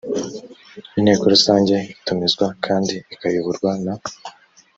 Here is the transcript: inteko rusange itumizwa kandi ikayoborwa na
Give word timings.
inteko 0.99 1.23
rusange 1.33 1.75
itumizwa 1.93 2.45
kandi 2.65 2.95
ikayoborwa 3.13 3.71
na 3.85 3.93